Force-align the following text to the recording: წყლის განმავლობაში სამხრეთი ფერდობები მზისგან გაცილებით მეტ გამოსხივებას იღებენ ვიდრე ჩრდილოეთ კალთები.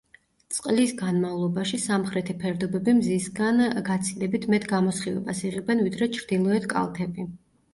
წყლის 0.53 0.91
განმავლობაში 1.01 1.79
სამხრეთი 1.83 2.35
ფერდობები 2.43 2.95
მზისგან 3.01 3.61
გაცილებით 3.91 4.49
მეტ 4.55 4.67
გამოსხივებას 4.73 5.43
იღებენ 5.51 5.85
ვიდრე 5.91 6.09
ჩრდილოეთ 6.17 6.67
კალთები. 6.75 7.29